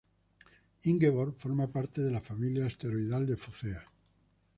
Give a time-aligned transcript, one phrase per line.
[0.85, 3.83] Ingeborg forma parte de la familia asteroidal de Focea.